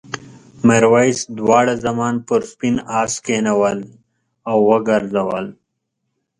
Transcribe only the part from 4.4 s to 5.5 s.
او وګرځول.